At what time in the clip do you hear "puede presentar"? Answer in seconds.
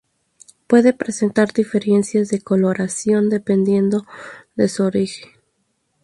0.65-1.53